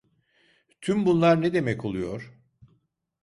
Tüm 0.81 1.05
bunlar 1.05 1.41
ne 1.41 1.53
demek 1.53 1.85
oluyor? 1.85 2.33